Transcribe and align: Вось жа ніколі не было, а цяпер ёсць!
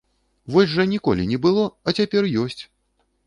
Вось 0.53 0.71
жа 0.71 0.85
ніколі 0.93 1.27
не 1.33 1.37
было, 1.45 1.65
а 1.87 1.95
цяпер 1.99 2.23
ёсць! 2.45 2.61